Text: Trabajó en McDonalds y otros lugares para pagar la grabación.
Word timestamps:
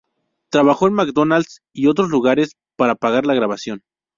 Trabajó 0.49 0.87
en 0.87 0.95
McDonalds 0.95 1.61
y 1.73 1.85
otros 1.85 2.09
lugares 2.09 2.57
para 2.75 2.95
pagar 2.95 3.27
la 3.27 3.35
grabación. 3.35 3.83